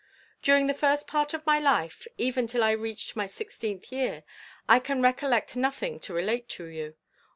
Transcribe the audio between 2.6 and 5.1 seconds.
I reached my sixteenth year, I can